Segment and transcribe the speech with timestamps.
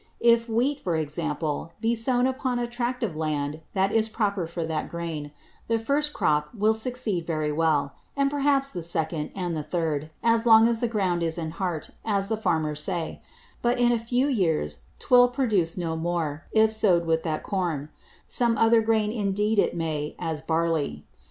[0.19, 4.63] If Wheat, for Example, be sown upon a Tract of Land that is proper for
[4.63, 5.29] that Grain,
[5.67, 10.47] the first Crop will succeed very well; and perhaps the second, and the third, as
[10.47, 13.21] long as the Ground is in Heart, as the Farmers speak;
[13.61, 17.89] but in a few Years 'twill produce no more, if sowed with that Corn:
[18.25, 21.05] Some other Grain indeed it may, as Barley.